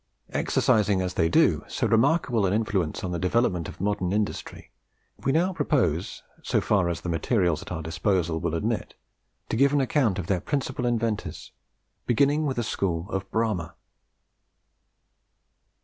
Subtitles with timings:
[0.31, 4.71] Exercising as they do so remarkable an influence on the development of modern industry,
[5.23, 8.95] we now propose, so far as the materials at our disposal will admit,
[9.47, 11.51] to give an account of their principal inventors,
[12.07, 13.75] beginning with the school of Bramah.